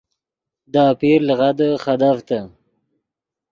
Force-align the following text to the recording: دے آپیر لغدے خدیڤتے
دے 0.71 0.79
آپیر 0.91 1.19
لغدے 1.27 1.69
خدیڤتے 1.83 2.39